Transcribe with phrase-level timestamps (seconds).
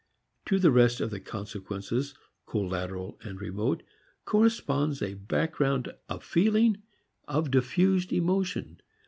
[0.47, 2.15] To the rest of the consequences,
[2.47, 3.83] collateral and remote,
[4.25, 6.77] corresponds a background of feeling,
[7.27, 8.81] of diffused emotion.